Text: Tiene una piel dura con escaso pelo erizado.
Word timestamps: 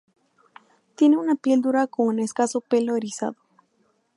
Tiene 0.95 1.15
una 1.17 1.35
piel 1.35 1.61
dura 1.61 1.85
con 1.85 2.17
escaso 2.17 2.59
pelo 2.61 2.95
erizado. 2.95 3.35